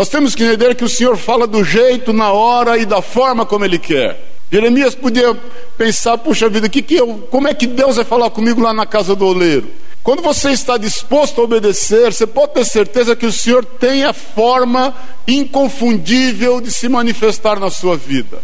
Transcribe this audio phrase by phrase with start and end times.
[0.00, 3.44] Nós temos que entender que o Senhor fala do jeito, na hora e da forma
[3.44, 4.18] como Ele quer.
[4.50, 5.38] Jeremias podia
[5.76, 8.86] pensar, puxa vida, que que eu, como é que Deus vai falar comigo lá na
[8.86, 9.68] casa do oleiro?
[10.02, 14.14] Quando você está disposto a obedecer, você pode ter certeza que o Senhor tem a
[14.14, 14.96] forma
[15.28, 18.38] inconfundível de se manifestar na sua vida.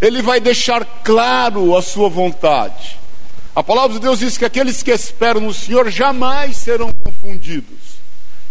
[0.00, 2.98] Ele vai deixar claro a sua vontade.
[3.54, 8.00] A palavra de Deus diz que aqueles que esperam no Senhor jamais serão confundidos,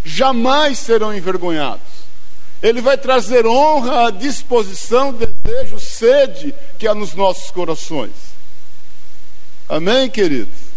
[0.05, 1.90] jamais serão envergonhados.
[2.61, 8.11] Ele vai trazer honra, disposição, desejo, sede que há nos nossos corações.
[9.67, 10.71] Amém, queridos?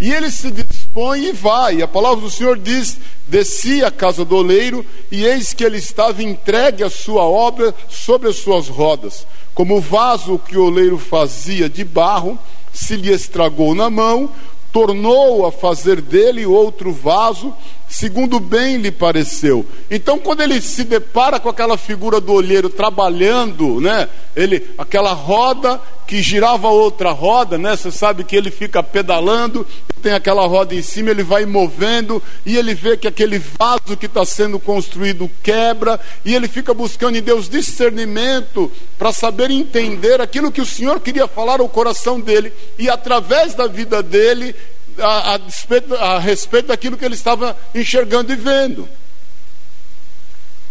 [0.00, 1.80] E ele se dispõe e vai.
[1.80, 6.22] A palavra do Senhor diz: Desci à casa do oleiro, e eis que ele estava
[6.22, 9.26] entregue a sua obra sobre as suas rodas.
[9.54, 12.38] Como o vaso que o oleiro fazia de barro
[12.72, 14.30] se lhe estragou na mão,
[14.72, 17.54] tornou a fazer dele outro vaso
[17.92, 19.66] segundo bem lhe pareceu.
[19.90, 24.08] Então, quando ele se depara com aquela figura do olheiro trabalhando, né?
[24.34, 27.76] Ele, aquela roda que girava outra roda, né?
[27.76, 29.66] Você sabe que ele fica pedalando,
[30.02, 34.06] tem aquela roda em cima, ele vai movendo e ele vê que aquele vaso que
[34.06, 40.50] está sendo construído quebra e ele fica buscando em Deus discernimento para saber entender aquilo
[40.50, 44.54] que o Senhor queria falar ao coração dele e através da vida dele
[44.98, 48.88] a, a, a respeito daquilo que ele estava enxergando e vendo.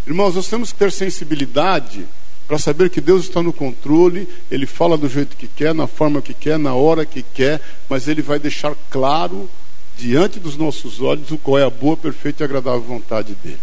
[0.06, 2.08] Irmãos, nós temos que ter sensibilidade
[2.48, 6.22] para saber que Deus está no controle, Ele fala do jeito que quer, na forma
[6.22, 9.50] que quer, na hora que quer, mas Ele vai deixar claro
[9.98, 13.60] diante dos nossos olhos o qual é a boa, perfeita e agradável vontade dEle.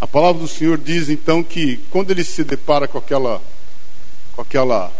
[0.00, 3.40] A palavra do Senhor diz então que quando ele se depara com aquela,
[4.32, 4.92] com aquela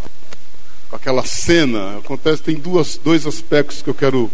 [0.88, 1.98] com aquela cena.
[1.98, 4.30] Acontece, tem duas, dois aspectos que eu quero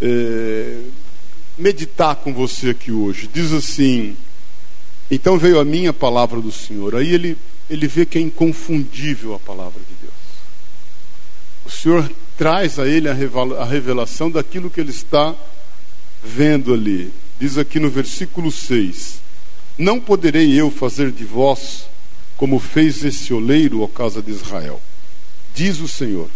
[0.00, 0.80] é,
[1.56, 3.28] meditar com você aqui hoje.
[3.32, 4.16] Diz assim:
[5.10, 6.96] Então veio a minha palavra do Senhor.
[6.96, 7.36] Aí ele,
[7.68, 10.14] ele vê que é inconfundível a palavra de Deus.
[11.64, 15.34] O Senhor traz a ele a revelação daquilo que ele está
[16.22, 17.12] vendo ali.
[17.38, 19.20] Diz aqui no versículo 6:
[19.76, 21.86] Não poderei eu fazer de vós
[22.36, 24.80] como fez esse oleiro, ó casa de Israel
[25.58, 26.30] Diz o Senhor: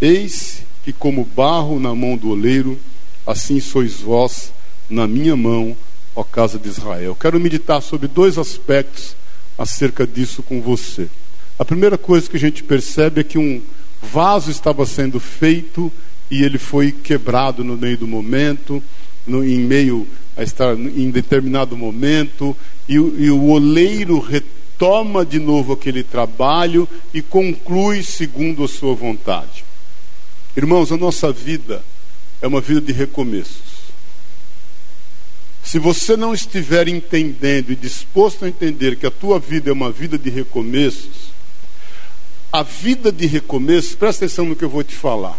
[0.00, 2.80] Eis que, como barro na mão do oleiro,
[3.26, 4.50] assim sois vós
[4.88, 5.76] na minha mão,
[6.16, 7.14] ó casa de Israel.
[7.20, 9.14] Quero meditar sobre dois aspectos
[9.58, 11.06] acerca disso com você.
[11.58, 13.60] A primeira coisa que a gente percebe é que um
[14.00, 15.92] vaso estava sendo feito
[16.30, 18.82] e ele foi quebrado no meio do momento,
[19.26, 22.56] no, em meio a estar em determinado momento,
[22.88, 28.96] e, e o oleiro retorna toma de novo aquele trabalho e conclui segundo a sua
[28.96, 29.64] vontade.
[30.56, 31.84] Irmãos, a nossa vida
[32.40, 33.62] é uma vida de recomeços.
[35.62, 39.92] Se você não estiver entendendo e disposto a entender que a tua vida é uma
[39.92, 41.30] vida de recomeços,
[42.52, 45.38] a vida de recomeços, presta atenção no que eu vou te falar.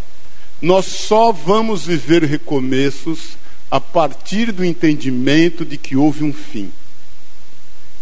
[0.62, 3.38] Nós só vamos viver recomeços
[3.70, 6.72] a partir do entendimento de que houve um fim.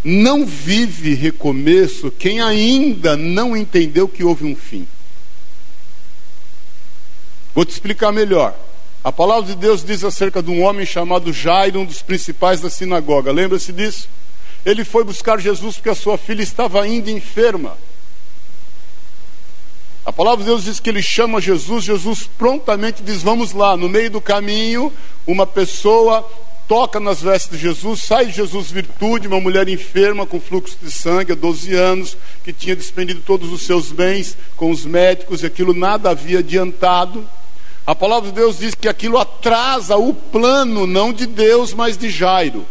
[0.03, 4.87] Não vive recomeço quem ainda não entendeu que houve um fim.
[7.53, 8.55] Vou te explicar melhor.
[9.03, 12.69] A palavra de Deus diz acerca de um homem chamado Jairo, um dos principais da
[12.69, 13.31] sinagoga.
[13.31, 14.07] Lembra-se disso?
[14.65, 17.77] Ele foi buscar Jesus porque a sua filha estava ainda enferma.
[20.05, 23.77] A palavra de Deus diz que ele chama Jesus, Jesus prontamente diz: Vamos lá.
[23.77, 24.91] No meio do caminho,
[25.27, 26.27] uma pessoa
[26.71, 30.89] toca nas vestes de Jesus, sai de Jesus virtude, uma mulher enferma com fluxo de
[30.89, 32.15] sangue há 12 anos,
[32.45, 37.27] que tinha despendido todos os seus bens com os médicos e aquilo nada havia adiantado.
[37.85, 42.09] A palavra de Deus diz que aquilo atrasa o plano, não de Deus, mas de
[42.09, 42.65] Jairo.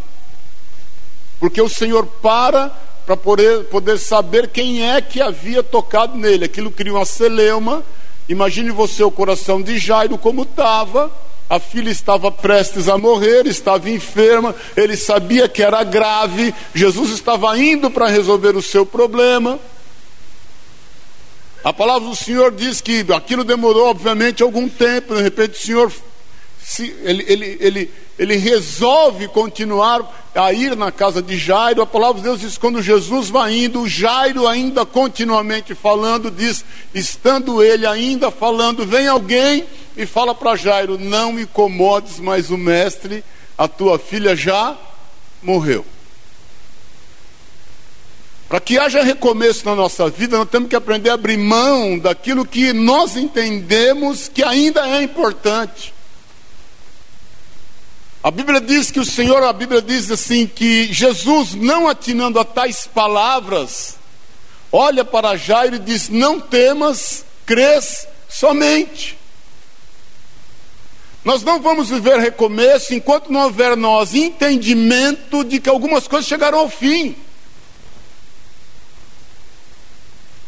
[1.38, 2.74] Porque o Senhor para
[3.04, 6.46] para poder, poder saber quem é que havia tocado nele.
[6.46, 7.82] Aquilo cria uma celeuma.
[8.30, 11.12] Imagine você o coração de Jairo como estava
[11.50, 17.58] a filha estava prestes a morrer, estava enferma, ele sabia que era grave, Jesus estava
[17.58, 19.58] indo para resolver o seu problema.
[21.64, 25.92] A palavra do Senhor diz que aquilo demorou, obviamente, algum tempo, de repente o Senhor
[26.62, 31.82] se, ele, ele, ele, ele resolve continuar a ir na casa de Jairo.
[31.82, 36.64] A palavra de Deus diz: quando Jesus vai indo, Jairo ainda continuamente falando, diz,
[36.94, 43.24] estando ele ainda falando, vem alguém e fala para Jairo: Não incomodes mais o mestre,
[43.56, 44.76] a tua filha já
[45.42, 45.84] morreu.
[48.50, 52.44] Para que haja recomeço na nossa vida, nós temos que aprender a abrir mão daquilo
[52.44, 55.94] que nós entendemos que ainda é importante.
[58.20, 62.44] A Bíblia diz que o Senhor, a Bíblia diz assim que Jesus, não atinando a
[62.44, 63.96] tais palavras,
[64.72, 69.19] olha para Jairo e diz: Não temas, crês somente.
[71.24, 76.60] Nós não vamos viver recomeço enquanto não houver nós entendimento de que algumas coisas chegarão
[76.60, 77.14] ao fim.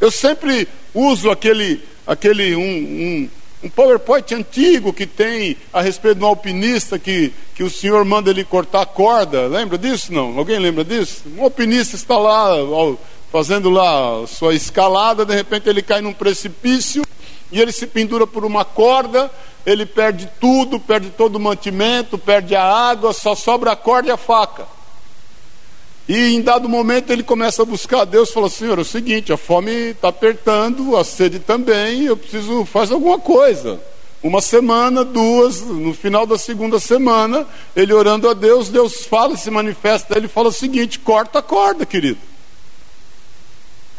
[0.00, 3.30] Eu sempre uso aquele, aquele um, um
[3.62, 8.30] um PowerPoint antigo que tem a respeito de um alpinista que, que o senhor manda
[8.30, 9.46] ele cortar a corda.
[9.46, 10.12] Lembra disso?
[10.12, 10.36] Não?
[10.36, 11.22] Alguém lembra disso?
[11.36, 12.54] Um alpinista está lá
[13.30, 17.02] fazendo lá sua escalada, de repente ele cai num precipício
[17.52, 19.30] e ele se pendura por uma corda,
[19.64, 24.10] ele perde tudo, perde todo o mantimento, perde a água, só sobra a corda e
[24.10, 24.66] a faca.
[26.08, 29.32] E em dado momento ele começa a buscar a Deus fala: Senhor, é o seguinte,
[29.32, 33.80] a fome está apertando, a sede também, eu preciso fazer alguma coisa.
[34.22, 39.50] Uma semana, duas, no final da segunda semana, ele orando a Deus, Deus fala, se
[39.50, 42.31] manifesta, ele fala o seguinte: corta a corda, querido.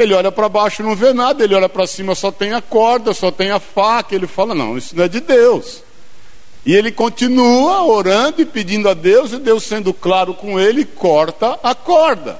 [0.03, 3.13] Ele olha para baixo não vê nada, ele olha para cima só tem a corda,
[3.13, 5.81] só tem a faca, ele fala: não, isso não é de Deus.
[6.65, 11.59] E ele continua orando e pedindo a Deus, e Deus sendo claro com ele, corta
[11.61, 12.39] a corda.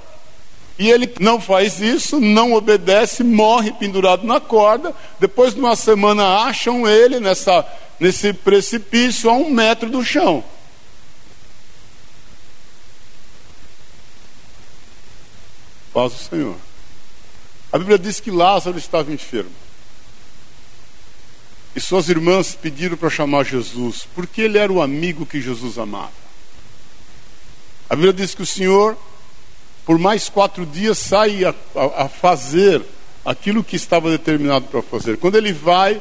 [0.80, 4.94] E ele não faz isso, não obedece, morre pendurado na corda.
[5.20, 7.66] Depois de uma semana acham ele nessa,
[8.00, 10.44] nesse precipício a um metro do chão.
[15.94, 16.73] Paz o Senhor.
[17.74, 19.50] A Bíblia diz que Lázaro estava enfermo.
[21.76, 26.12] E suas irmãs pediram para chamar Jesus, porque ele era o amigo que Jesus amava.
[27.90, 28.96] A Bíblia diz que o Senhor,
[29.88, 32.84] por mais quatro dias, sai a, a, a fazer
[33.26, 35.18] aquilo que estava determinado para fazer.
[35.18, 36.00] Quando ele vai,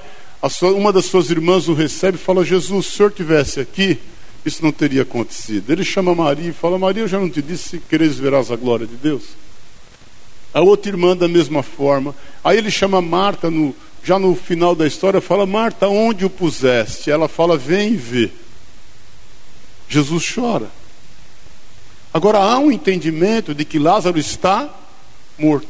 [0.50, 3.98] sua, uma das suas irmãs o recebe e fala: Jesus, se o senhor tivesse aqui,
[4.44, 5.70] isso não teria acontecido.
[5.70, 8.56] Ele chama Maria e fala: Maria, eu já não te disse se queres verás a
[8.56, 9.22] glória de Deus?
[10.54, 12.14] A outra irmã, da mesma forma.
[12.44, 17.10] Aí ele chama Marta no, já no final da história, fala: Marta, onde o puseste?
[17.10, 18.30] Ela fala: Vem e vê.
[19.88, 20.70] Jesus chora.
[22.12, 24.68] Agora há um entendimento de que Lázaro está
[25.38, 25.68] morto.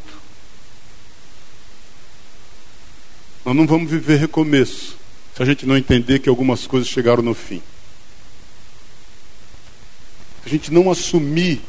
[3.45, 4.97] Nós não vamos viver recomeço
[5.35, 7.63] se a gente não entender que algumas coisas chegaram no fim.
[10.43, 11.61] Se a gente não assumir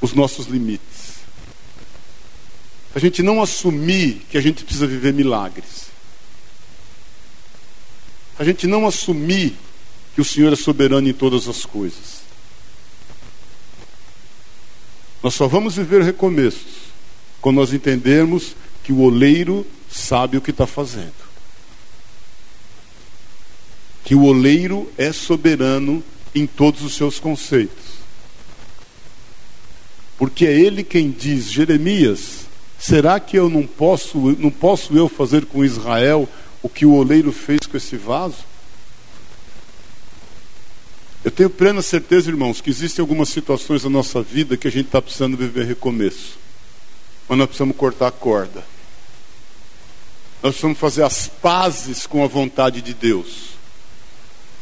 [0.00, 0.93] os nossos limites
[2.94, 5.86] a gente não assumir que a gente precisa viver milagres.
[8.38, 9.56] A gente não assumir
[10.14, 12.22] que o Senhor é soberano em todas as coisas.
[15.22, 16.84] Nós só vamos viver recomeços
[17.40, 18.54] quando nós entendermos
[18.84, 21.12] que o oleiro sabe o que está fazendo.
[24.04, 26.04] Que o oleiro é soberano
[26.34, 28.04] em todos os seus conceitos.
[30.16, 32.43] Porque é ele quem diz, Jeremias,
[32.78, 36.28] Será que eu não posso, não posso eu fazer com Israel
[36.62, 38.44] o que o oleiro fez com esse vaso?
[41.24, 44.86] Eu tenho plena certeza, irmãos, que existem algumas situações na nossa vida que a gente
[44.86, 46.38] está precisando viver recomeço.
[47.26, 48.62] Mas nós precisamos cortar a corda.
[50.42, 53.54] Nós precisamos fazer as pazes com a vontade de Deus.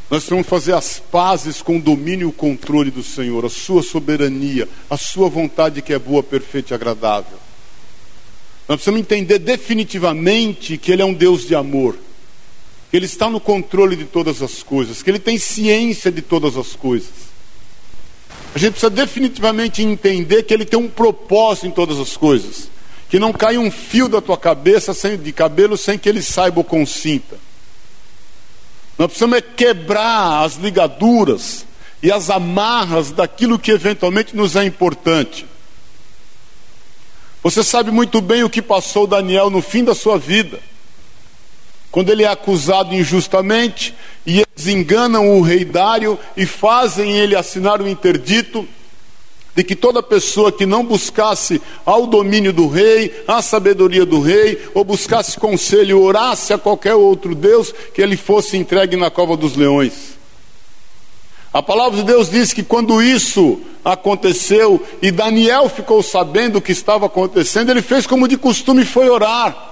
[0.08, 3.82] Nós precisamos fazer as pazes com o domínio e o controle do Senhor, a sua
[3.82, 7.38] soberania, a sua vontade que é boa, perfeita e agradável.
[8.68, 11.96] Nós precisamos entender definitivamente que Ele é um Deus de amor,
[12.90, 16.56] que Ele está no controle de todas as coisas, que Ele tem ciência de todas
[16.56, 17.32] as coisas.
[18.54, 22.68] A gente precisa definitivamente entender que Ele tem um propósito em todas as coisas,
[23.08, 26.60] que não cai um fio da tua cabeça sem, de cabelo sem que Ele saiba
[26.60, 27.38] ou consinta.
[28.98, 31.64] Nós precisamos é quebrar as ligaduras
[32.02, 35.46] e as amarras daquilo que eventualmente nos é importante.
[37.42, 40.60] Você sabe muito bem o que passou Daniel no fim da sua vida.
[41.90, 43.94] Quando ele é acusado injustamente
[44.24, 48.66] e eles enganam o rei Dário e fazem ele assinar o interdito
[49.54, 54.58] de que toda pessoa que não buscasse ao domínio do rei, à sabedoria do rei,
[54.72, 59.54] ou buscasse conselho, orasse a qualquer outro Deus, que ele fosse entregue na cova dos
[59.54, 60.11] leões.
[61.52, 66.72] A palavra de Deus diz que quando isso aconteceu e Daniel ficou sabendo o que
[66.72, 69.70] estava acontecendo, ele fez como de costume foi orar.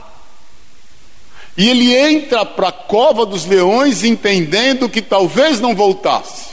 [1.57, 6.51] E ele entra para a cova dos leões entendendo que talvez não voltasse.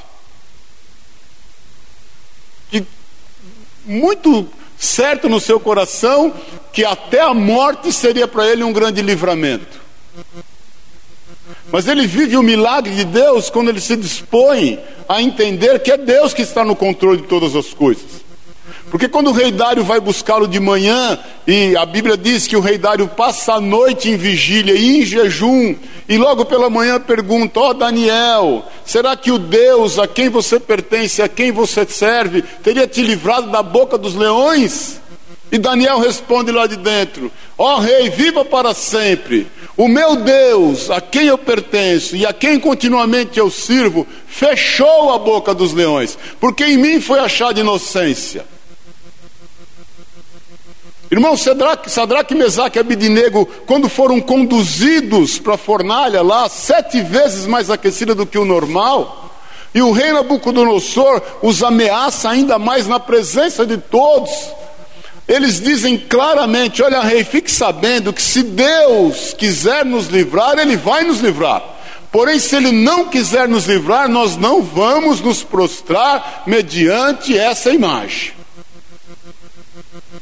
[2.72, 2.84] E
[3.86, 6.34] muito certo no seu coração
[6.72, 9.81] que até a morte seria para ele um grande livramento.
[11.71, 15.97] Mas ele vive o milagre de Deus quando ele se dispõe a entender que é
[15.97, 18.27] Deus que está no controle de todas as coisas.
[18.89, 22.62] Porque quando o rei Dário vai buscá-lo de manhã, e a Bíblia diz que o
[22.62, 25.75] rei Dário passa a noite em vigília e em jejum,
[26.07, 30.57] e logo pela manhã pergunta: Ó oh, Daniel, será que o Deus a quem você
[30.57, 35.01] pertence, a quem você serve, teria te livrado da boca dos leões?
[35.51, 39.47] E Daniel responde lá de dentro: Ó oh, rei, viva para sempre.
[39.77, 45.19] O meu Deus, a quem eu pertenço e a quem continuamente eu sirvo, fechou a
[45.19, 48.43] boca dos leões, porque em mim foi achada inocência.
[51.12, 57.46] Irmão, Sadraque, Sadraque Mesaque e Abidinego, quando foram conduzidos para a fornalha lá, sete vezes
[57.46, 59.31] mais aquecida do que o normal,
[59.75, 64.31] e o rei Nabucodonosor os ameaça ainda mais na presença de todos.
[65.27, 71.03] Eles dizem claramente: Olha, rei, fique sabendo que se Deus quiser nos livrar, Ele vai
[71.03, 71.62] nos livrar.
[72.12, 78.38] Porém, se Ele não quiser nos livrar, nós não vamos nos prostrar mediante essa imagem.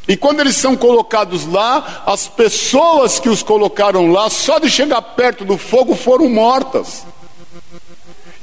[0.08, 5.02] E quando eles são colocados lá, as pessoas que os colocaram lá, só de chegar
[5.02, 7.04] perto do fogo, foram mortas.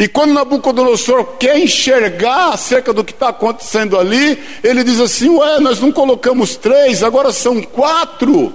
[0.03, 5.61] E quando Nabucodonosor quer enxergar acerca do que está acontecendo ali, ele diz assim: Ué,
[5.61, 8.53] nós não colocamos três, agora são quatro.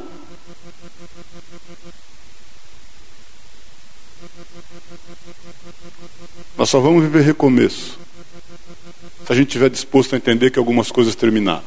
[6.58, 7.98] Nós só vamos viver recomeço
[9.26, 11.64] se a gente estiver disposto a entender que algumas coisas terminaram.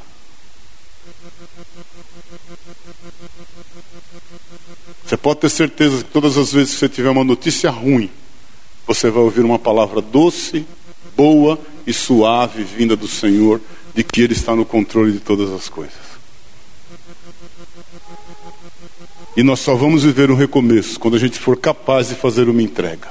[5.06, 8.10] Você pode ter certeza que todas as vezes que você tiver uma notícia ruim,
[8.94, 10.66] você vai ouvir uma palavra doce,
[11.16, 11.56] boa
[11.87, 13.61] e suave vinda do Senhor,
[13.94, 16.11] de que Ele está no controle de todas as coisas.
[19.37, 22.61] E nós só vamos viver um recomeço quando a gente for capaz de fazer uma
[22.61, 23.09] entrega.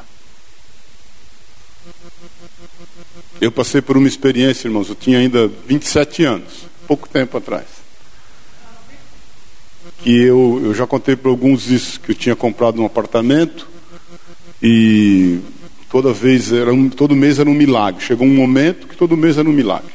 [3.40, 7.66] Eu passei por uma experiência, irmãos, eu tinha ainda 27 anos, pouco tempo atrás
[10.04, 13.68] que eu, eu já contei para alguns isso, que eu tinha comprado um apartamento
[14.62, 15.40] e
[15.90, 18.04] toda vez era um, todo mês era um milagre.
[18.04, 19.92] Chegou um momento que todo mês era um milagre.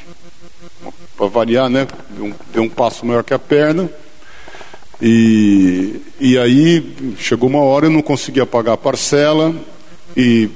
[1.17, 1.87] Para variar, né?
[2.11, 3.91] Deu um, deu um passo maior que a perna.
[5.01, 9.55] E, e aí chegou uma hora eu não conseguia pagar a parcela
[10.17, 10.49] e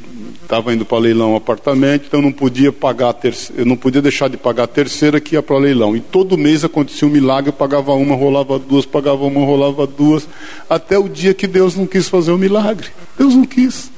[0.43, 4.01] estava indo para leilão um apartamento, então eu não podia pagar terceira, eu não podia
[4.01, 5.95] deixar de pagar a terceira que ia para leilão.
[5.95, 10.27] E todo mês acontecia um milagre, eu pagava uma, rolava duas, pagava uma, rolava duas,
[10.71, 12.89] até o dia que Deus não quis fazer o milagre.
[13.19, 13.91] Deus não quis.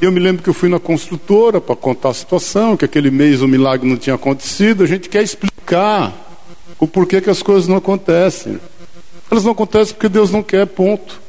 [0.00, 3.10] E eu me lembro que eu fui na construtora para contar a situação, que aquele
[3.10, 4.82] mês o milagre não tinha acontecido.
[4.82, 6.14] A gente quer explicar
[6.78, 8.58] o porquê que as coisas não acontecem.
[9.30, 11.20] Elas não acontecem porque Deus não quer, ponto.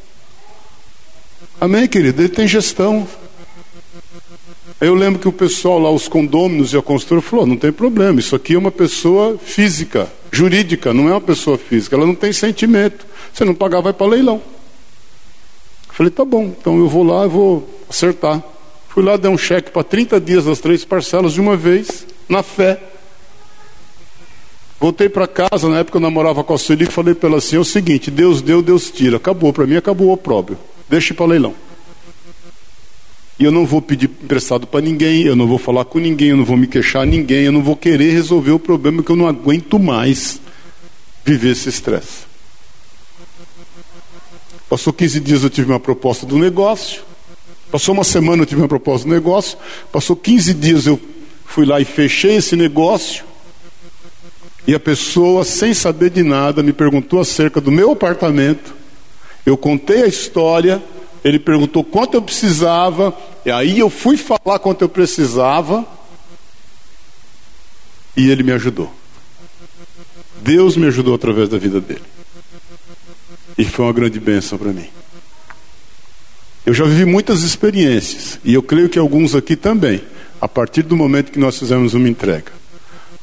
[1.60, 2.22] Amém, querido?
[2.22, 3.06] Ele tem gestão.
[4.80, 8.20] Eu lembro que o pessoal lá, os condôminos e a construtora, falou: não tem problema,
[8.20, 12.32] isso aqui é uma pessoa física, jurídica, não é uma pessoa física, ela não tem
[12.34, 13.06] sentimento.
[13.32, 14.42] Você não pagar, vai para leilão.
[15.90, 18.42] Falei: tá bom, então eu vou lá, eu vou acertar.
[18.94, 22.44] Fui lá, dei um cheque para 30 dias das três parcelas de uma vez, na
[22.44, 22.78] fé.
[24.78, 27.60] Voltei para casa, na época eu namorava com a Sueli, falei para ela assim: é
[27.60, 29.16] o seguinte, Deus deu, Deus tira.
[29.16, 30.58] Acabou, para mim acabou o opróbrio.
[30.90, 31.56] Deixe para leilão.
[33.40, 36.38] E eu não vou pedir emprestado para ninguém, eu não vou falar com ninguém, eu
[36.38, 39.16] não vou me queixar a ninguém, eu não vou querer resolver o problema que eu
[39.16, 40.42] não aguento mais
[41.24, 42.26] viver esse estresse.
[44.70, 47.04] Passou 15 dias eu tive uma proposta do negócio.
[47.72, 49.58] Passou uma semana eu tive uma proposta do negócio.
[49.92, 51.00] Passou 15 dias eu
[51.46, 53.24] fui lá e fechei esse negócio.
[54.68, 58.76] E a pessoa, sem saber de nada, me perguntou acerca do meu apartamento.
[59.46, 60.84] Eu contei a história,
[61.24, 65.86] ele perguntou quanto eu precisava, e aí eu fui falar quanto eu precisava,
[68.16, 68.94] e ele me ajudou.
[70.42, 72.04] Deus me ajudou através da vida dele.
[73.58, 74.90] E foi uma grande bênção para mim.
[76.66, 80.02] Eu já vivi muitas experiências, e eu creio que alguns aqui também,
[80.40, 82.52] a partir do momento que nós fizemos uma entrega.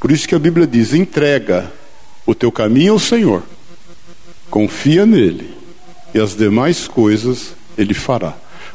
[0.01, 1.71] Por isso que a Bíblia diz: entrega
[2.27, 3.43] o teu caminho ao Senhor,
[4.51, 5.51] confia nele,
[6.13, 8.35] e as demais coisas ele fará.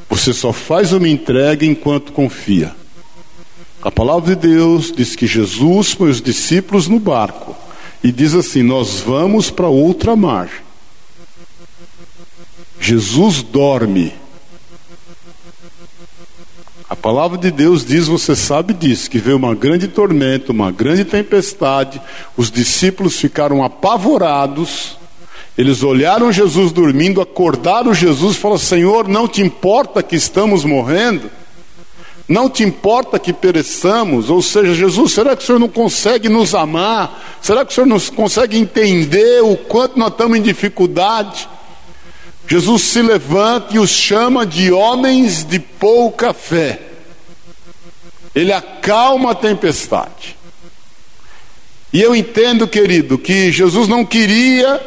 [0.10, 2.74] Você só faz uma entrega enquanto confia.
[3.82, 7.56] A palavra de Deus diz que Jesus põe os discípulos no barco
[8.02, 10.62] e diz assim: Nós vamos para outra margem.
[12.80, 14.23] Jesus dorme.
[16.94, 21.04] A palavra de Deus diz, você sabe disso, que veio uma grande tormenta, uma grande
[21.04, 22.00] tempestade,
[22.38, 24.96] os discípulos ficaram apavorados
[25.58, 31.32] Eles olharam Jesus dormindo, acordaram Jesus e falaram: Senhor, não te importa que estamos morrendo?
[32.30, 34.30] Não te importa que pereçamos?
[34.30, 37.38] Ou seja, Jesus, será que o Senhor não consegue nos amar?
[37.42, 41.50] Será que o Senhor não consegue entender o quanto nós estamos em dificuldade?
[42.48, 46.80] Jesus se levanta e os chama de homens de pouca fé.
[48.36, 50.36] Ele acalma a tempestade.
[51.92, 54.82] E eu entendo, querido, que Jesus não queria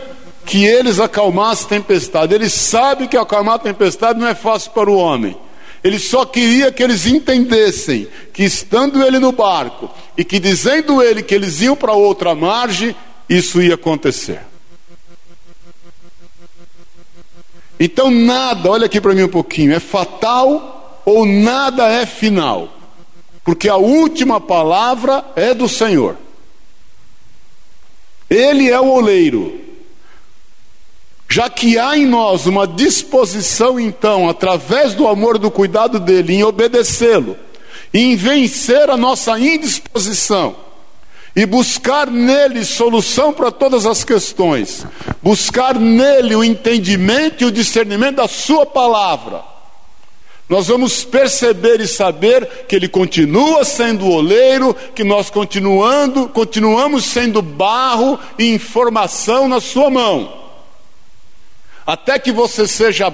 [0.44, 2.34] que eles acalmassem a tempestade.
[2.34, 5.36] Ele sabe que acalmar a tempestade não é fácil para o homem.
[5.82, 11.22] Ele só queria que eles entendessem que estando ele no barco e que dizendo ele
[11.22, 12.94] que eles iam para outra margem,
[13.28, 14.40] isso ia acontecer.
[17.78, 22.68] Então nada, olha aqui para mim um pouquinho, é fatal ou nada é final.
[23.45, 26.16] Porque a última palavra é do Senhor.
[28.28, 29.61] Ele é o oleiro.
[31.28, 36.45] Já que há em nós uma disposição, então, através do amor do cuidado dele, em
[36.45, 37.37] obedecê-lo,
[37.92, 40.65] em vencer a nossa indisposição
[41.37, 44.87] e buscar nele solução para todas as questões,
[45.23, 49.45] buscar nele o entendimento e o discernimento da Sua palavra,
[50.49, 57.43] nós vamos perceber e saber que ele continua sendo oleiro, que nós continuando, continuamos sendo
[57.43, 60.33] barro e informação na sua mão.
[61.85, 63.12] Até que você seja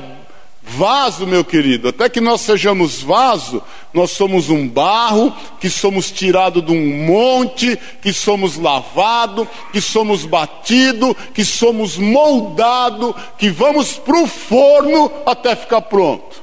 [0.63, 6.63] vaso, meu querido, até que nós sejamos vaso, nós somos um barro, que somos tirado
[6.63, 14.19] de um monte, que somos lavado, que somos batido, que somos moldado, que vamos para
[14.19, 16.43] o forno até ficar pronto.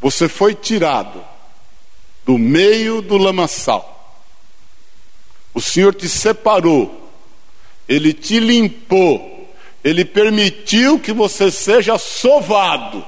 [0.00, 1.24] Você foi tirado
[2.24, 3.94] do meio do lamaçal.
[5.54, 7.08] O Senhor te separou
[7.88, 9.37] ele te limpou,
[9.82, 13.04] ele permitiu que você seja sovado.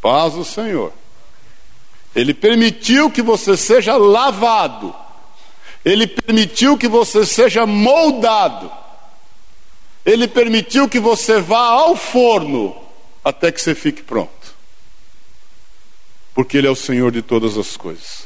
[0.00, 0.92] Paz o Senhor.
[2.14, 4.94] Ele permitiu que você seja lavado.
[5.84, 8.70] Ele permitiu que você seja moldado.
[10.04, 12.74] Ele permitiu que você vá ao forno
[13.24, 14.56] até que você fique pronto.
[16.34, 18.17] Porque Ele é o Senhor de todas as coisas.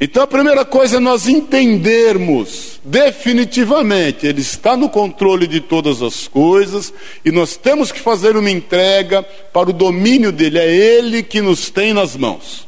[0.00, 6.26] Então a primeira coisa é nós entendermos definitivamente, Ele está no controle de todas as
[6.26, 6.90] coisas
[7.22, 11.68] e nós temos que fazer uma entrega para o domínio dele, é Ele que nos
[11.68, 12.66] tem nas mãos.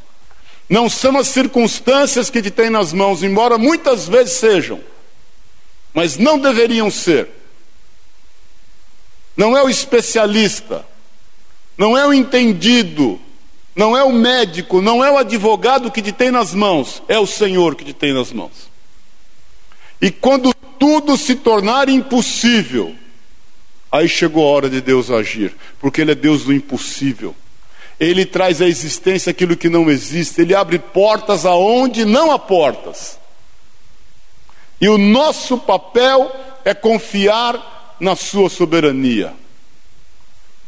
[0.69, 4.79] Não são as circunstâncias que te tem nas mãos, embora muitas vezes sejam,
[5.95, 7.29] mas não deveriam ser.
[9.35, 10.85] Não é o especialista,
[11.79, 13.19] não é o entendido,
[13.75, 17.27] não é o médico, não é o advogado que te tem nas mãos, é o
[17.27, 18.71] Senhor que te tem nas mãos.
[20.01, 22.95] E quando tudo se tornar impossível,
[23.91, 27.35] aí chegou a hora de Deus agir, porque Ele é Deus do impossível.
[27.99, 33.19] Ele traz à existência aquilo que não existe, Ele abre portas aonde não há portas.
[34.81, 36.31] E o nosso papel
[36.65, 39.33] é confiar na Sua soberania.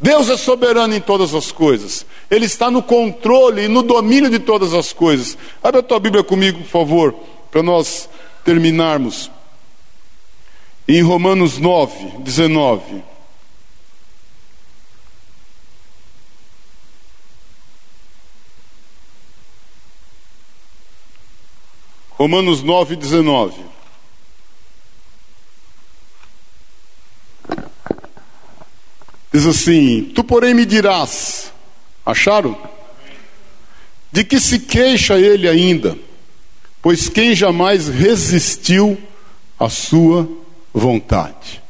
[0.00, 2.04] Deus é soberano em todas as coisas.
[2.30, 5.38] Ele está no controle e no domínio de todas as coisas.
[5.62, 7.14] Abra a tua Bíblia comigo, por favor,
[7.50, 8.08] para nós
[8.44, 9.30] terminarmos.
[10.86, 13.02] Em Romanos 9, 19.
[22.10, 23.54] Romanos 9, 19.
[29.34, 31.52] Diz assim: Tu, porém, me dirás,
[32.06, 32.56] acharam?
[34.12, 35.98] De que se queixa ele ainda,
[36.80, 38.96] pois quem jamais resistiu
[39.58, 40.28] à sua
[40.72, 41.60] vontade?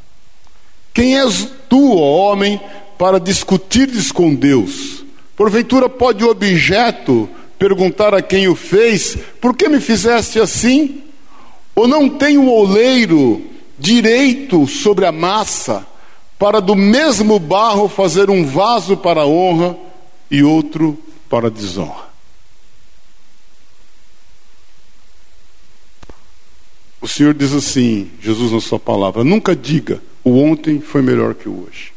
[0.93, 2.61] Quem és tu, ó homem,
[2.99, 5.03] para discutires com Deus?
[5.35, 11.03] Porventura pode o objeto perguntar a quem o fez: Por que me fizeste assim?
[11.75, 13.43] Ou não tem o oleiro
[13.79, 15.94] direito sobre a massa?
[16.45, 19.79] Para do mesmo barro fazer um vaso para a honra
[20.31, 22.05] e outro para a desonra.
[27.01, 31.49] O Senhor diz assim, Jesus na sua palavra, nunca diga o ontem foi melhor que
[31.49, 31.95] o hoje.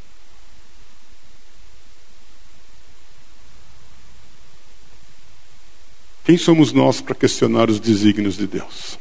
[6.24, 8.98] Quem somos nós para questionar os desígnios de Deus?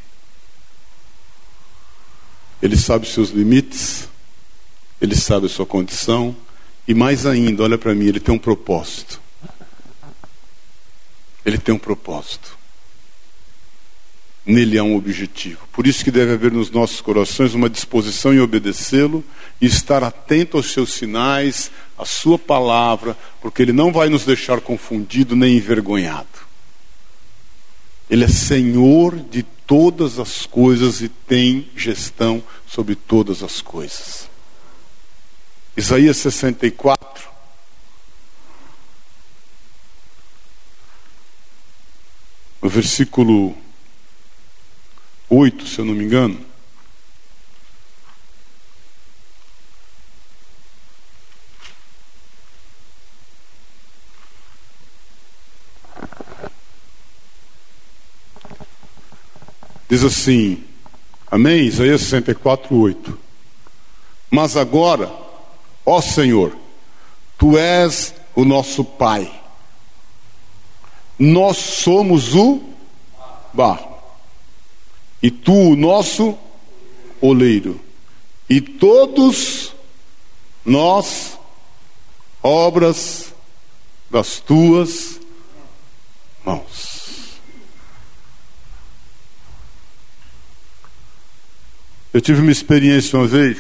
[2.61, 4.09] Ele sabe seus limites,
[5.01, 6.35] ele sabe a sua condição
[6.89, 9.21] e mais ainda, olha para mim, ele tem um propósito.
[11.45, 12.57] Ele tem um propósito.
[14.45, 15.67] Nele há um objetivo.
[15.73, 19.25] Por isso que deve haver nos nossos corações uma disposição em obedecê-lo
[19.61, 24.61] e estar atento aos seus sinais, à sua palavra, porque ele não vai nos deixar
[24.61, 26.27] confundido nem envergonhado.
[28.09, 34.29] Ele é Senhor de todas as coisas e tem gestão sobre todas as coisas.
[35.77, 37.29] Isaías 64.
[42.63, 43.57] No versículo
[45.29, 46.45] 8, se eu não me engano.
[59.89, 60.65] Diz assim,
[61.31, 61.67] amém?
[61.67, 63.19] Isaías 64, 8.
[64.31, 65.26] Mas agora,
[65.87, 66.55] ó Senhor,
[67.39, 69.33] tu és o nosso Pai,
[71.19, 72.61] nós somos o
[73.55, 73.97] barro
[75.23, 76.37] e tu o nosso
[77.21, 77.81] oleiro,
[78.51, 79.73] e todos
[80.65, 81.39] nós
[82.43, 83.33] obras
[84.11, 85.19] das tuas
[86.45, 87.41] mãos.
[92.13, 93.59] Eu tive uma experiência uma vez,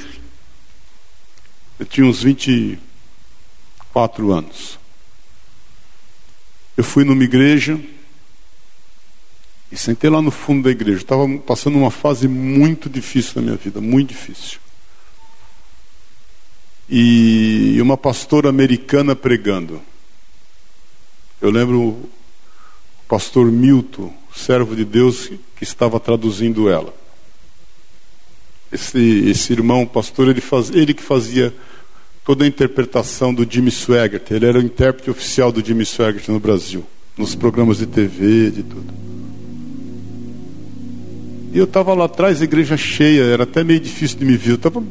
[1.78, 4.78] eu tinha uns 24 anos.
[6.76, 7.80] Eu fui numa igreja
[9.70, 11.00] e sentei lá no fundo da igreja.
[11.00, 14.58] Estava passando uma fase muito difícil na minha vida, muito difícil.
[16.88, 19.82] E uma pastora americana pregando.
[21.40, 22.10] Eu lembro o
[23.08, 26.94] pastor Milton, servo de Deus, que estava traduzindo ela.
[28.72, 28.98] Esse,
[29.28, 31.54] esse irmão, pastor, ele, faz, ele que fazia
[32.24, 34.30] toda a interpretação do Jimmy Swaggart.
[34.30, 36.84] Ele era o intérprete oficial do Jimmy Swaggart no Brasil,
[37.16, 38.92] nos programas de TV, de tudo.
[41.52, 44.50] E eu estava lá atrás, a igreja cheia, era até meio difícil de me ver.
[44.50, 44.82] Eu estava,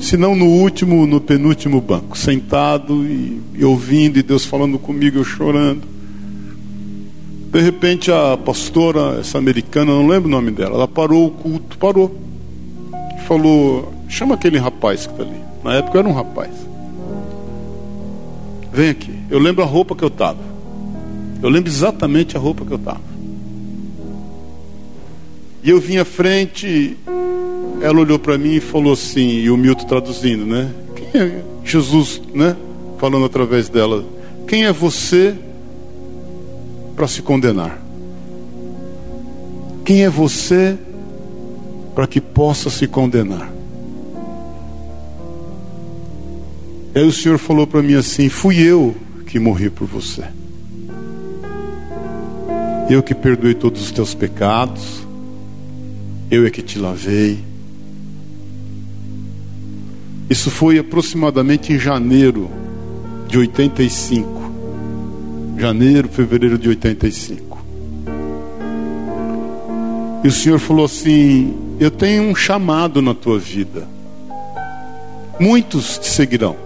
[0.00, 5.18] se não no último, no penúltimo banco, sentado e, e ouvindo, e Deus falando comigo,
[5.18, 5.82] eu chorando.
[7.52, 11.78] De repente a pastora, essa americana, não lembro o nome dela, ela parou o culto,
[11.78, 12.25] parou.
[13.26, 15.40] Falou, chama aquele rapaz que está ali.
[15.64, 16.50] Na época eu era um rapaz.
[18.72, 19.18] Vem aqui.
[19.28, 20.38] Eu lembro a roupa que eu estava.
[21.42, 23.00] Eu lembro exatamente a roupa que eu estava.
[25.62, 26.96] E eu vim à frente,
[27.82, 30.70] ela olhou para mim e falou assim, e o Milton traduzindo, né?
[30.94, 32.56] Quem é Jesus, né?
[32.98, 34.04] Falando através dela.
[34.46, 35.34] Quem é você
[36.94, 37.82] para se condenar?
[39.84, 40.95] Quem é você para
[42.04, 43.48] que possa se condenar?
[46.92, 50.24] Aí o Senhor falou para mim assim: Fui eu que morri por você.
[52.90, 55.06] Eu que perdoei todos os teus pecados
[56.30, 57.38] eu é que te lavei.
[60.28, 62.50] Isso foi aproximadamente em janeiro
[63.28, 64.52] de 85.
[65.56, 67.45] Janeiro, fevereiro de 85.
[70.26, 73.86] E o Senhor falou assim: Eu tenho um chamado na tua vida.
[75.38, 76.56] Muitos te seguirão.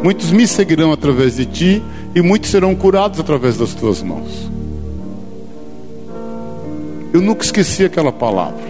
[0.00, 1.82] Muitos me seguirão através de ti,
[2.14, 4.48] e muitos serão curados através das tuas mãos.
[7.12, 8.62] Eu nunca esqueci aquela palavra.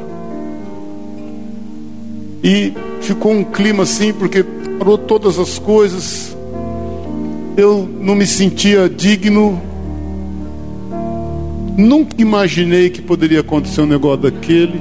[2.43, 4.43] E ficou um clima assim, porque
[4.79, 6.35] parou todas as coisas.
[7.59, 9.67] Eu não me sentia digno.
[11.79, 14.81] Nunca imaginei que poderia acontecer um negócio daquele.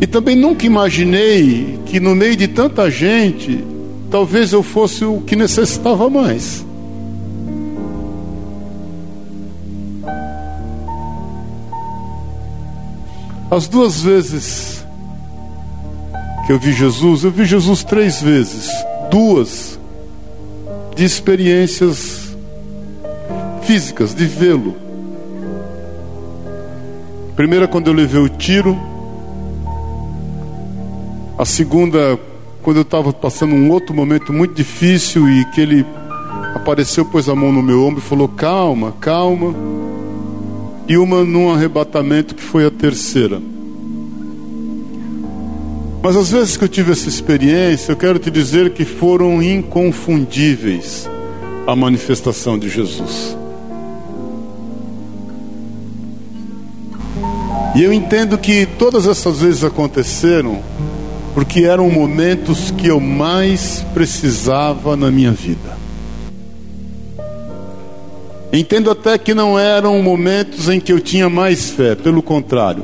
[0.00, 3.62] E também nunca imaginei que no meio de tanta gente,
[4.10, 6.64] talvez eu fosse o que necessitava mais.
[13.50, 14.86] As duas vezes
[16.46, 18.70] que eu vi Jesus, eu vi Jesus três vezes,
[19.10, 19.78] duas
[20.96, 22.17] de experiências
[23.68, 24.74] físicas, de vê-lo.
[27.36, 28.74] Primeira, quando eu levei o tiro,
[31.36, 32.18] a segunda,
[32.62, 35.84] quando eu estava passando um outro momento muito difícil e que ele
[36.54, 39.54] apareceu, pôs a mão no meu ombro e falou: Calma, calma
[40.88, 43.38] e uma num arrebatamento que foi a terceira.
[46.02, 51.06] Mas às vezes que eu tive essa experiência, eu quero te dizer que foram inconfundíveis
[51.66, 53.37] a manifestação de Jesus.
[57.78, 60.60] E eu entendo que todas essas vezes aconteceram
[61.32, 65.78] porque eram momentos que eu mais precisava na minha vida.
[68.52, 72.82] Entendo até que não eram momentos em que eu tinha mais fé, pelo contrário,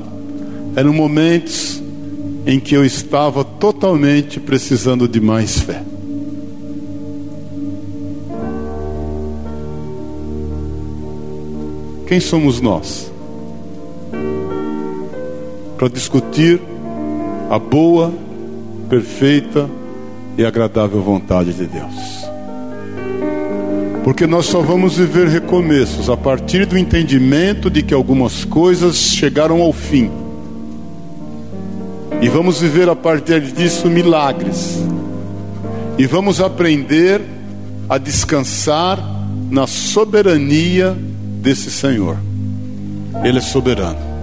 [0.76, 1.82] eram momentos
[2.46, 5.82] em que eu estava totalmente precisando de mais fé.
[12.06, 13.12] Quem somos nós?
[15.76, 16.60] Para discutir
[17.50, 18.12] a boa,
[18.88, 19.68] perfeita
[20.38, 22.24] e agradável vontade de Deus.
[24.04, 29.62] Porque nós só vamos viver recomeços a partir do entendimento de que algumas coisas chegaram
[29.62, 30.10] ao fim.
[32.20, 34.78] E vamos viver a partir disso milagres.
[35.96, 37.22] E vamos aprender
[37.88, 38.98] a descansar
[39.50, 40.96] na soberania
[41.40, 42.18] desse Senhor.
[43.22, 44.13] Ele é soberano.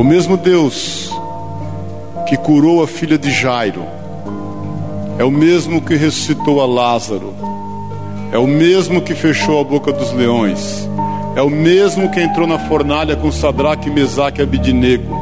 [0.00, 1.12] O mesmo Deus
[2.26, 3.84] que curou a filha de Jairo
[5.18, 7.34] é o mesmo que ressuscitou a Lázaro,
[8.32, 10.88] é o mesmo que fechou a boca dos leões,
[11.36, 15.14] é o mesmo que entrou na fornalha com Sadraque, Mesaque e Abidinego,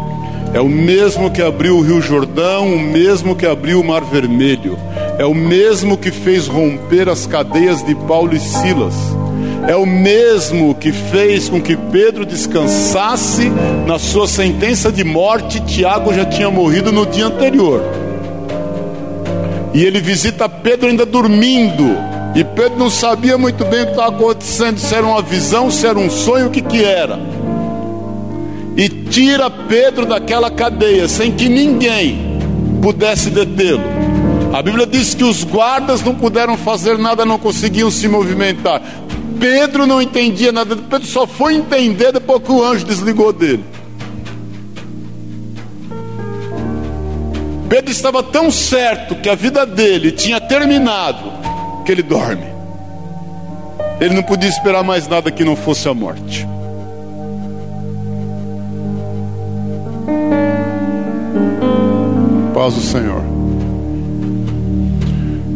[0.55, 4.79] é o mesmo que abriu o Rio Jordão, o mesmo que abriu o Mar Vermelho,
[5.19, 8.95] é o mesmo que fez romper as cadeias de Paulo e Silas.
[9.67, 13.51] É o mesmo que fez com que Pedro descansasse
[13.87, 15.61] na sua sentença de morte.
[15.61, 17.83] Tiago já tinha morrido no dia anterior.
[19.75, 21.85] E ele visita Pedro ainda dormindo.
[22.35, 25.87] E Pedro não sabia muito bem o que estava acontecendo, se era uma visão, se
[25.87, 27.19] era um sonho, o que, que era.
[28.77, 32.39] E tira Pedro daquela cadeia, sem que ninguém
[32.81, 33.83] pudesse detê-lo.
[34.53, 38.81] A Bíblia diz que os guardas não puderam fazer nada, não conseguiam se movimentar.
[39.39, 43.65] Pedro não entendia nada, Pedro só foi entender depois que o anjo desligou dele.
[47.69, 51.33] Pedro estava tão certo que a vida dele tinha terminado
[51.85, 52.47] que ele dorme.
[54.01, 56.47] Ele não podia esperar mais nada que não fosse a morte.
[62.55, 63.23] Paz do Senhor.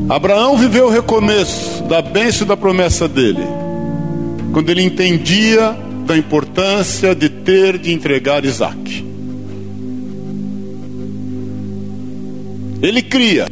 [0.08, 3.46] Abraão viveu o recomeço da bênção e da promessa dele,
[4.52, 9.04] quando ele entendia da importância de ter de entregar Isaac.
[12.82, 13.46] Ele cria,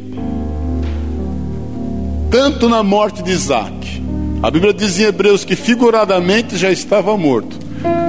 [2.29, 4.01] tanto na morte de Isaac.
[4.43, 7.57] A Bíblia diz em Hebreus que figuradamente já estava morto,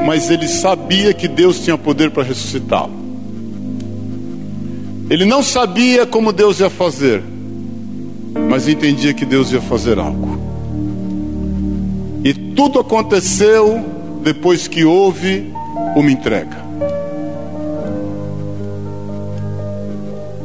[0.07, 3.03] mas ele sabia que Deus tinha poder para ressuscitá-lo.
[5.09, 7.23] Ele não sabia como Deus ia fazer,
[8.49, 10.52] mas entendia que Deus ia fazer algo.
[12.55, 13.85] Tudo aconteceu
[14.23, 15.53] depois que houve
[15.97, 16.63] uma entrega.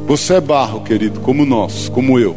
[0.08, 2.36] Você é barro, querido, como nós, como eu.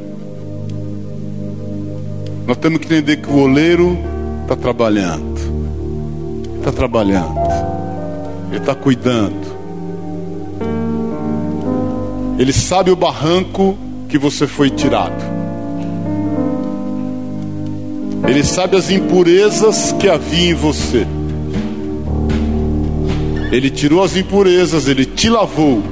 [2.47, 3.97] Nós temos que entender que o oleiro
[4.43, 5.39] está trabalhando.
[6.59, 7.39] Está trabalhando.
[8.51, 9.57] Ele está cuidando.
[12.41, 13.79] Ele sabe o barranco
[14.09, 15.30] que você foi tirado.
[18.31, 21.07] Ele sabe as impurezas que havia em você.
[23.53, 25.83] Ele tirou as impurezas, ele te lavou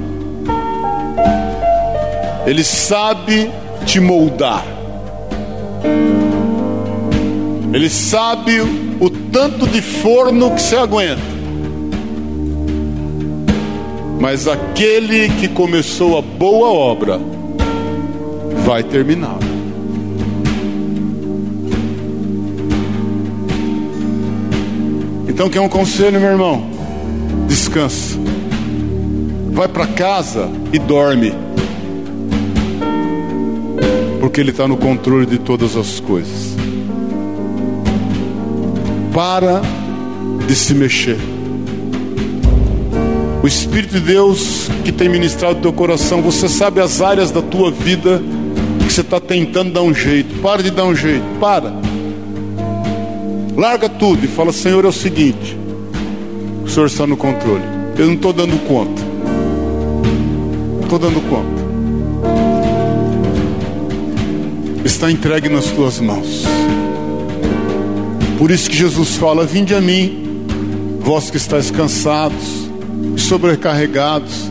[2.49, 3.51] ele sabe
[3.85, 4.65] te moldar.
[7.71, 8.59] Ele sabe
[8.99, 11.21] o tanto de forno que você aguenta.
[14.19, 17.19] Mas aquele que começou a boa obra
[18.65, 19.37] vai terminar.
[25.39, 26.69] Então, quer um conselho, meu irmão?
[27.47, 28.19] Descansa.
[29.53, 31.33] Vai para casa e dorme
[34.19, 36.57] porque Ele está no controle de todas as coisas.
[39.13, 39.61] Para
[40.45, 41.17] de se mexer.
[43.41, 47.41] O Espírito de Deus que tem ministrado o teu coração, você sabe as áreas da
[47.41, 48.21] tua vida
[48.85, 50.41] que você está tentando dar um jeito.
[50.41, 51.87] Para de dar um jeito, para.
[53.59, 55.57] Larga tudo e fala: Senhor, é o seguinte,
[56.63, 57.65] o Senhor está no controle.
[57.97, 59.01] Eu não estou dando conta.
[60.81, 61.59] Estou dando conta.
[64.85, 66.45] está entregue nas tuas mãos.
[68.37, 70.45] Por isso que Jesus fala: Vinde a mim,
[71.01, 72.69] vós que estáis cansados
[73.13, 74.49] e sobrecarregados,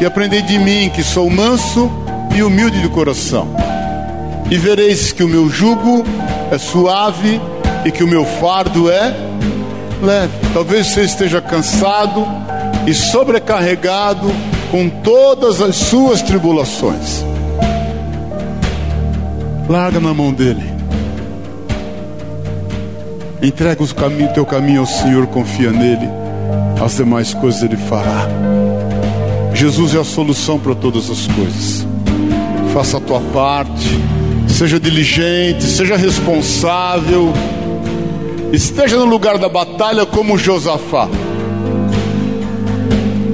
[0.00, 1.88] e aprendei de mim, que sou manso
[2.36, 3.54] e humilde de coração.
[4.50, 6.02] E vereis que o meu jugo
[6.50, 7.40] é suave
[7.84, 9.14] e que o meu fardo é
[10.02, 10.32] leve.
[10.52, 12.26] Talvez você esteja cansado
[12.86, 14.30] e sobrecarregado
[14.70, 17.24] com todas as suas tribulações.
[19.68, 20.78] Larga na mão dele.
[23.42, 26.08] Entrega o caminho, teu caminho ao Senhor, confia nele.
[26.84, 28.26] As demais coisas ele fará.
[29.54, 31.86] Jesus é a solução para todas as coisas.
[32.72, 33.88] Faça a tua parte,
[34.48, 37.32] seja diligente, seja responsável,
[38.52, 41.08] esteja no lugar da batalha como Josafá.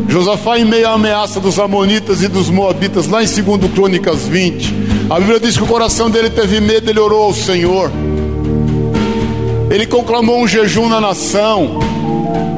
[0.09, 4.75] Josafá, em meio à ameaça dos Amonitas e dos Moabitas, lá em 2 Crônicas 20,
[5.11, 7.91] a Bíblia diz que o coração dele teve medo, ele orou ao Senhor.
[9.71, 11.81] Ele conclamou um jejum na nação.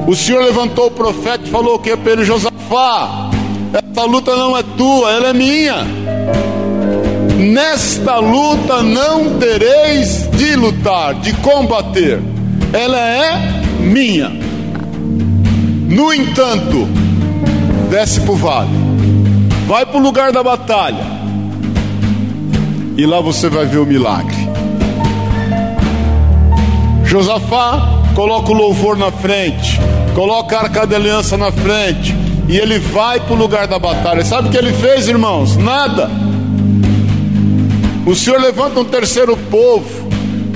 [0.06, 3.30] O Senhor levantou o profeta e falou o que para ele, Josafá,
[3.72, 5.86] essa luta não é tua, ela é minha.
[7.38, 12.20] Nesta luta não tereis de lutar, de combater,
[12.72, 14.30] ela é minha.
[15.88, 16.86] No entanto,
[17.90, 18.70] desce para o vale,
[19.66, 21.04] vai para o lugar da batalha,
[22.96, 24.36] e lá você vai ver o milagre.
[27.04, 29.78] Josafá coloca o louvor na frente,
[30.14, 32.14] coloca a arca da aliança na frente,
[32.48, 34.24] e ele vai para o lugar da batalha.
[34.24, 35.56] Sabe o que ele fez, irmãos?
[35.56, 36.10] Nada.
[38.04, 40.05] O Senhor levanta um terceiro povo,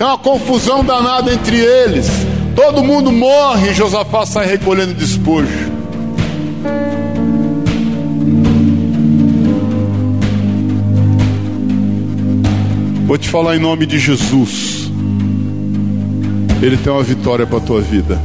[0.00, 2.06] tem uma confusão danada entre eles.
[2.56, 5.70] Todo mundo morre e Josafá sai recolhendo despojo.
[13.04, 14.90] Vou te falar em nome de Jesus.
[16.62, 18.18] Ele tem uma vitória para a tua vida.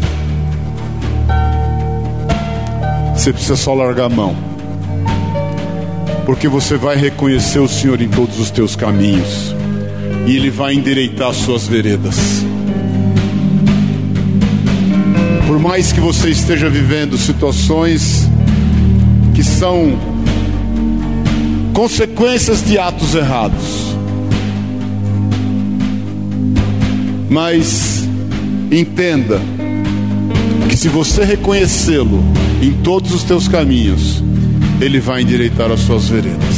[3.14, 4.34] Você precisa só largar a mão.
[6.26, 9.55] Porque você vai reconhecer o Senhor em todos os teus caminhos.
[10.26, 12.16] E Ele vai endireitar as suas veredas.
[15.48, 18.30] Por mais que você esteja vivendo situações
[19.34, 19.98] que são
[21.74, 23.96] consequências de atos errados,
[27.36, 28.08] Mas
[28.72, 29.42] entenda
[30.70, 32.24] que se você reconhecê-lo
[32.62, 34.24] em todos os teus caminhos,
[34.80, 36.55] ele vai endireitar as suas veredas.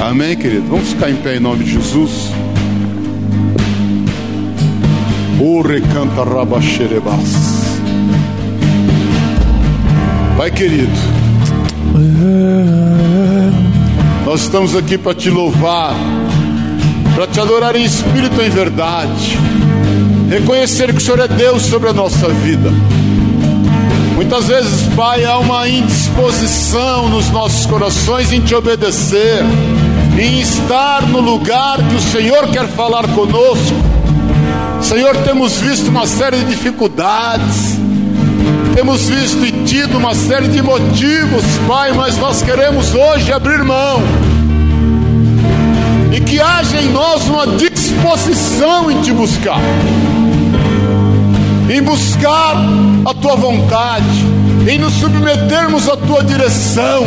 [0.00, 0.66] Amém, querido?
[0.68, 2.30] Vamos ficar em pé em nome de Jesus.
[5.40, 7.60] O recanta rabaxerebas.
[10.36, 10.90] Pai querido,
[14.24, 15.94] nós estamos aqui para te louvar
[17.20, 19.38] para te adorar em espírito e em verdade,
[20.30, 22.70] reconhecer que o Senhor é Deus sobre a nossa vida.
[24.14, 29.42] Muitas vezes, Pai, há uma indisposição nos nossos corações em te obedecer,
[30.20, 33.74] em estar no lugar que o Senhor quer falar conosco.
[34.82, 37.78] Senhor, temos visto uma série de dificuldades,
[38.74, 44.02] temos visto e tido uma série de motivos, Pai, mas nós queremos hoje abrir mão
[46.12, 49.60] e que haja em nós uma disposição em te buscar,
[51.70, 52.56] em buscar
[53.06, 54.04] a tua vontade,
[54.70, 57.06] em nos submetermos à tua direção,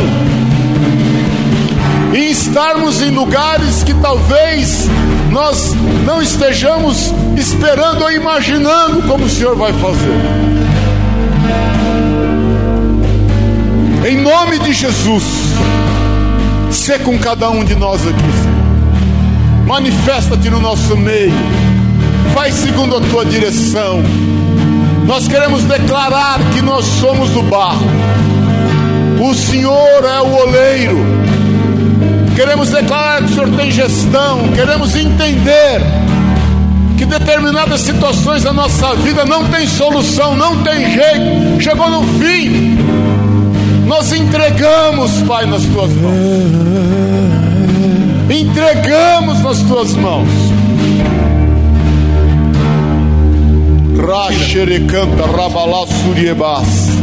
[2.14, 4.88] em estarmos em lugares que talvez
[5.32, 5.74] nós
[6.06, 10.20] não estejamos esperando ou imaginando como o Senhor vai fazer.
[14.08, 15.24] Em nome de Jesus,
[16.70, 18.64] ser com cada um de nós aqui, Senhor
[19.66, 21.32] manifesta-te no nosso meio,
[22.32, 24.00] faz segundo a tua direção.
[25.04, 27.86] Nós queremos declarar que nós somos do barro,
[29.20, 31.24] o Senhor é o oleiro.
[32.34, 35.80] Queremos declarar que o Senhor tem gestão, queremos entender
[36.98, 42.78] que determinadas situações da nossa vida não tem solução, não tem jeito, chegou no fim.
[43.86, 47.54] Nós entregamos, Pai, nas tuas mãos
[48.30, 50.28] entregamos nas tuas mãos.
[54.06, 56.93] Raxerecanta Rabalassuriebas.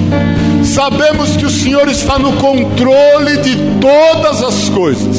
[0.64, 5.18] Sabemos que o Senhor está no controle de todas as coisas.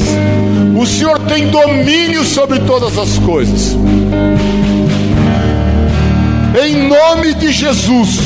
[0.75, 3.77] O Senhor tem domínio sobre todas as coisas.
[6.65, 8.19] Em nome de Jesus,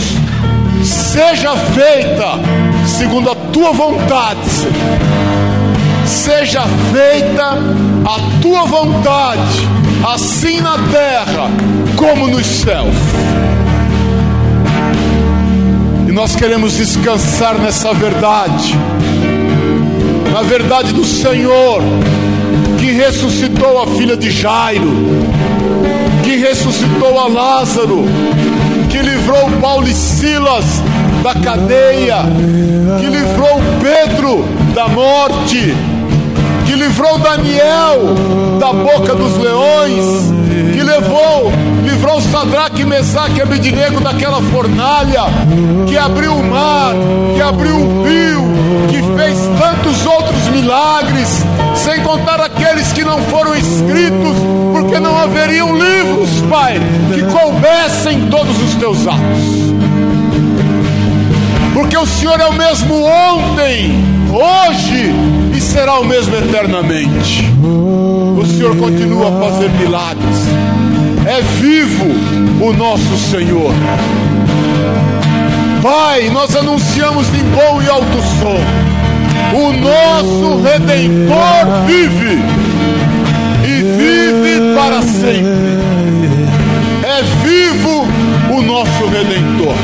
[0.83, 2.39] seja feita
[2.85, 4.67] segundo a tua vontade
[6.07, 7.57] seja feita
[8.05, 9.67] a tua vontade,
[10.13, 11.49] assim na terra
[11.95, 12.95] como nos céus.
[16.17, 18.75] Nós queremos descansar nessa verdade,
[20.33, 21.79] na verdade do Senhor,
[22.79, 24.89] que ressuscitou a filha de Jairo,
[26.23, 28.03] que ressuscitou a Lázaro,
[28.89, 30.81] que livrou Paulo e Silas
[31.21, 32.23] da cadeia,
[32.99, 34.43] que livrou Pedro
[34.73, 35.75] da morte
[36.65, 40.33] que livrou Daniel da boca dos leões,
[40.73, 41.49] que levou,
[41.97, 45.23] livrou Sadraque, Mesaque e Abednego daquela fornalha,
[45.87, 46.93] que abriu o mar,
[47.33, 48.43] que abriu o rio,
[48.87, 51.43] que fez tantos outros milagres,
[51.75, 54.37] sem contar aqueles que não foram escritos,
[54.73, 56.79] porque não haveriam livros, Pai,
[57.15, 59.73] que coubessem todos os teus atos.
[61.73, 65.11] Porque o Senhor é o mesmo ontem, hoje
[65.55, 67.43] e será o mesmo eternamente.
[67.59, 70.66] O Senhor continua a fazer milagres.
[71.37, 72.07] É vivo
[72.65, 73.71] o nosso Senhor.
[75.83, 78.57] Pai, nós anunciamos em bom e alto som:
[79.55, 82.39] o nosso Redentor vive
[83.63, 85.77] e vive para sempre.
[87.03, 88.07] É vivo
[88.49, 89.75] o nosso Redentor.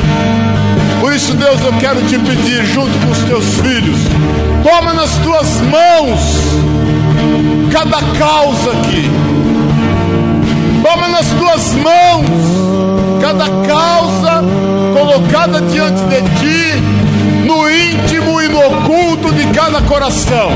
[1.01, 3.99] Por isso, Deus, eu quero te pedir, junto com os teus filhos,
[4.63, 6.19] toma nas tuas mãos
[7.71, 9.32] cada causa aqui.
[10.83, 12.27] Toma nas tuas mãos
[13.21, 14.43] cada causa
[14.93, 16.81] colocada diante de ti,
[17.45, 20.51] no íntimo e no oculto de cada coração,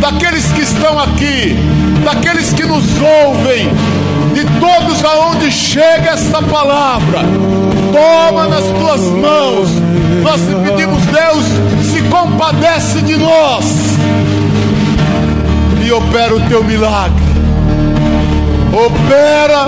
[0.00, 1.56] daqueles que estão aqui,
[2.04, 2.84] daqueles que nos
[3.24, 3.68] ouvem,
[4.34, 7.24] de todos aonde chega esta palavra.
[7.92, 9.68] Toma nas tuas mãos.
[10.22, 11.44] Nós te pedimos, Deus,
[11.92, 13.64] se compadece de nós
[15.84, 17.29] e opera o teu milagre.
[18.72, 19.66] Opera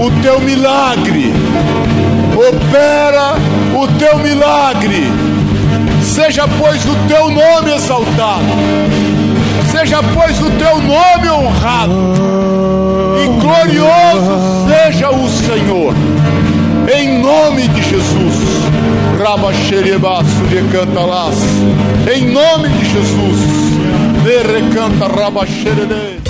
[0.00, 1.34] o teu milagre.
[2.34, 3.34] Opera
[3.74, 5.12] o teu milagre.
[6.02, 8.44] Seja, pois, o teu nome exaltado.
[9.70, 11.92] Seja, pois, o teu nome honrado.
[13.22, 15.94] E glorioso seja o Senhor.
[16.92, 18.34] Em nome de Jesus.
[19.22, 21.36] Rabaxerebaço de cantalas.
[22.12, 23.40] Em nome de Jesus.
[24.24, 26.21] De recanta rabaxerede.